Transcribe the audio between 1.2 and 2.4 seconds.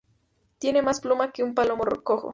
que un palomo cojo